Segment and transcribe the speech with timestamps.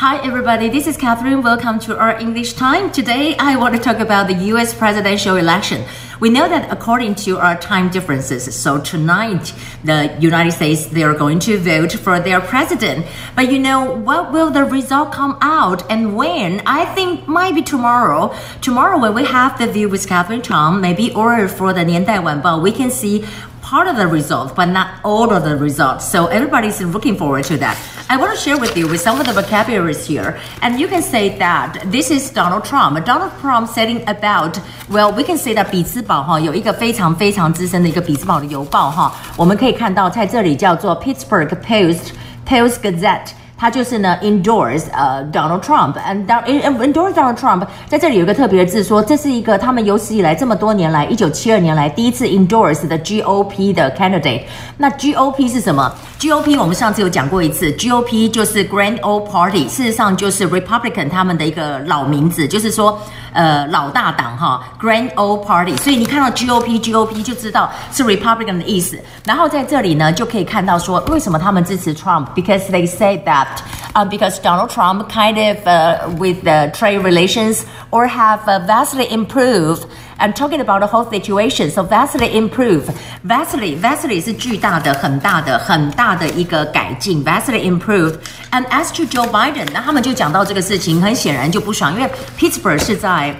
[0.00, 0.70] Hi, everybody.
[0.70, 1.42] This is Catherine.
[1.42, 2.90] Welcome to our English time.
[2.90, 4.72] Today, I want to talk about the U.S.
[4.72, 5.84] presidential election.
[6.20, 9.52] We know that according to our time differences, so tonight,
[9.84, 13.04] the United States, they are going to vote for their president.
[13.36, 16.62] But you know, what will the result come out and when?
[16.64, 18.34] I think might be tomorrow.
[18.62, 22.72] Tomorrow, when we have the view with Catherine Chang, maybe or for the 年代晚报, we
[22.72, 23.22] can see
[23.60, 26.10] part of the result, but not all of the results.
[26.10, 27.76] So everybody's looking forward to that.
[28.08, 31.00] I want to share with you with some of the vocabularies here, and you can
[31.00, 33.04] say that this is Donald Trump.
[33.04, 34.58] Donald Trump saying about
[34.90, 42.10] well, we can say that 比兹堡哈有一个非常非常资深的一个比兹堡的邮报哈，我们可以看到在这里叫做 Pittsburgh Post
[42.46, 43.30] Post Gazette。
[43.60, 54.44] 他就是呢，endorse 呃、uh, Donald Trump，and endorse Donald Trump，在这里有一个特别的字说，这是一个他们有史以来这么多年来，一九七二年来第一次 endorse 的 GOP 的 candidate。
[54.78, 55.94] 那 GOP 是什么
[56.25, 62.99] ？GOP 我们上次有讲过一次，GOP 就是 Grand Old Party，事实上就是 Republican 他们的一个老名字，就是说。
[63.35, 68.97] 呃，老大党哈，Grand Old Party，所以你看到 GOP GOP 就知道是 Republican 的意思。
[69.25, 73.47] 然后在这里呢，就可以看到说，为什么他们支持 Trump？Because they say that，
[73.94, 80.86] 啊、uh,，because Donald Trump kind of、uh, with the trade relations or have、uh, vastly improved。I'm talking about the
[80.86, 82.82] whole situation, so vastly improve.
[83.26, 87.24] Vastly, vastly 是巨大的、很大的、很大的一个改进。
[87.24, 88.18] Vastly improve.
[88.50, 93.34] And as to Joe Biden，那他们就讲到这个事情，很显然就不爽，因为 Pittsburgh 是在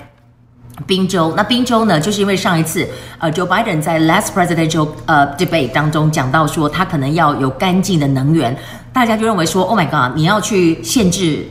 [0.85, 1.33] 宾州。
[1.35, 2.87] 那宾州呢，就是因为上一次
[3.19, 8.55] 呃，Joe Biden 在 last presidential 呃 debate 当中讲到说，他可能要有干净的能源，
[8.93, 11.45] 大家就认为说，Oh my God，你要去限制。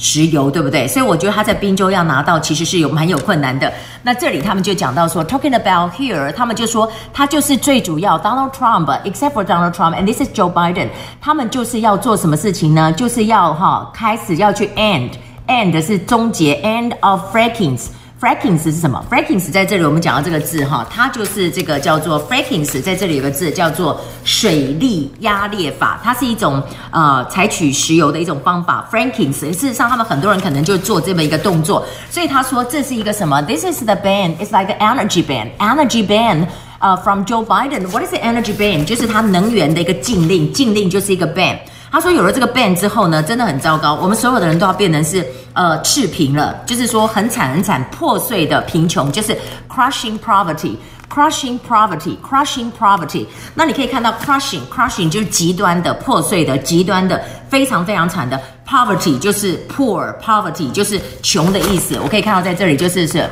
[0.00, 0.86] 石油对不对？
[0.86, 3.72] 所以我觉得他在宾州要拿到其实是有蛮有困难的。
[4.04, 10.86] 那这里他们就讲到说，talking about here，他们就说他就是最主要 Donald Trump，except for Donald Trump，and this is Joe Biden，
[11.20, 12.92] 他们就是要做什么事情呢？
[12.92, 17.86] 就是要哈开始要去 end，end 是终结，end of frackings。
[18.20, 28.88] Fracking 是什么？Fracking 在这里我们讲到这个字哈，它就是这个叫做 Fracking，在这里有个字叫做水力压裂法，它是一种呃采取石油的一种方法。
[28.90, 34.36] Fracking 事实上他们很多人可能就做这么一个动作，所以他说这是一个什么？This is the ban.
[34.38, 35.50] It's like an energy ban.
[35.58, 36.46] Energy ban.
[36.80, 37.88] 呃、from Joe Biden.
[37.88, 38.84] What is the energy ban?
[38.84, 41.58] 就是他能源的一个禁令，禁令就是一个 ban。
[41.90, 49.36] 他说有了这个 ban 之后呢，真的很糟糕，我们所有的人都要变成是呃赤贫了，就是说很惨很惨，破碎的贫穷，就是
[49.68, 53.26] crushing poverty，crushing poverty，crushing poverty。
[53.54, 61.98] 那你可以看到 crushing，crushing 就是极端的破碎的，极端的非常非常惨的 poverty 就是 poor，poverty 就是穷的意思。
[62.02, 63.28] 我可以看到在这里就是是。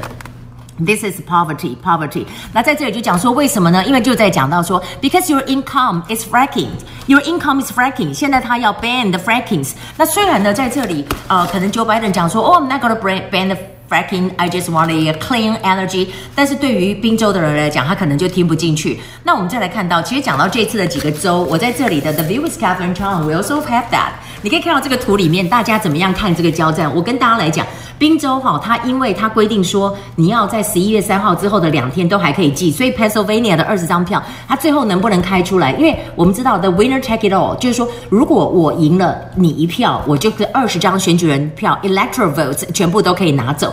[0.84, 2.26] This is poverty, poverty。
[2.54, 3.86] 那在这里就讲说为什么呢？
[3.86, 6.70] 因为就在讲到说，because your income is fracking,
[7.06, 8.12] your income is fracking。
[8.12, 9.74] 现在他要 ban the frackings。
[9.96, 12.98] 那虽然呢，在这里呃，可能 Joe Biden 讲说，哦，I'm not gonna
[13.30, 13.58] ban the
[13.89, 16.09] fracking, I just want a clean energy。
[16.35, 19.01] 但是对于宾州的人来讲，他可能就听不进去。
[19.23, 24.13] 那我们再来看到，其实讲到这次的几个州，我在这里的 The View is Catherine Chang we also have that。
[24.43, 26.95] 你可以看到这个图里面，大家怎么样看这个交战？
[26.95, 27.67] 我跟大家来讲。
[27.99, 35.73] 宾州哈，它因为它规定说你要在十一月三号之后的两天都还可以寄，所以 Pennsylvania 的二十张票，它最后能不能开出来？
[35.73, 43.73] 因为我们知道 the winner take it all，就是说如果我赢了你一票，我就是二十张选举人票 electoral votes 全部都可以拿走。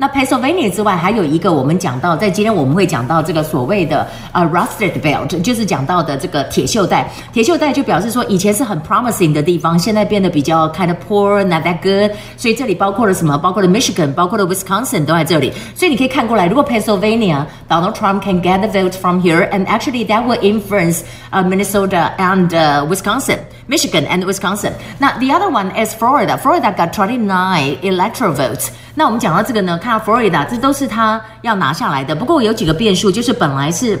[0.00, 7.10] 那 Pennsylvania 之外，还有一个我们讲到，在今天我们会讲到这个所谓的呃 Rust Belt，就是讲到的这个铁锈带。
[7.32, 12.16] 铁锈带就表示说以前是很 promising 的地方，现在变得比较 kind of poor，not that good。
[12.36, 13.36] 所以这里包括了什么？
[13.38, 15.52] 包括了 Michigan，包括了 Wisconsin 都在这里。
[15.74, 21.00] 所以你可以看过来，如果 Pennsylvania Donald Trump can get the vote from here，and actually that will influence
[21.30, 22.48] 呃 Minnesota and
[22.88, 24.72] Wisconsin，Michigan and Wisconsin。
[24.98, 28.68] 那 the other one is Florida，Florida got twenty nine electoral votes。
[28.94, 32.15] 那我们讲到这个呢，看 那 Florida 这都是他要拿下来的。
[32.15, 33.99] 不过有几个变数，就是本来是。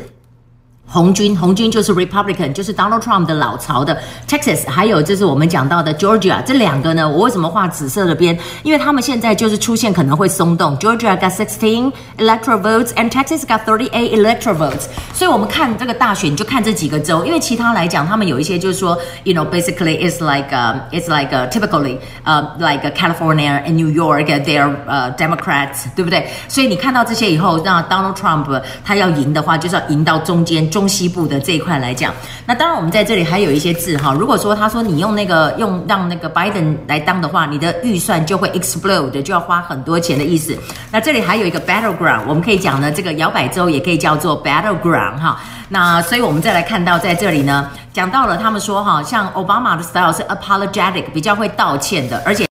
[0.91, 3.97] 红军，红军就是 Republican，就是 Donald Trump 的老巢的
[4.27, 8.37] Texas，还有就是我们讲到的 Georgia，这两个呢，我为什么画紫色的边？
[8.63, 10.77] 因为他们现在就是出现可能会松动。
[10.79, 14.87] Georgia got sixteen electoral votes，and Texas got thirty-eight electoral votes。
[15.13, 20.53] 所以我们看这个大选，就看这几个州，因为其他来讲，他们有一些就是说，you know basically it's like
[20.91, 26.27] it's like typically 呃 like California and New York，they're 呃 Democrats，对不对？
[26.49, 30.80] 所以你看到这些以后，那 Donald Trump 他要赢的话，就是要赢到中间中。
[30.81, 32.11] 中西部的这一块来讲，
[32.43, 34.15] 那当然我们在这里还有一些字哈。
[34.17, 40.57] 如果说他说你用那个用让那个 Biden 来当的话，你的预算就会 explode，就要花很多钱的意思。
[40.91, 45.39] 那这里还有一个 battleground，我们可以讲呢，这个摇摆州也可以叫做 battleground 哈。
[45.69, 52.47] 那所以我们再来看到在这里呢，讲到了他们说哈，像 Obama 的 style 是 apologetic，比较会道歉的，而且。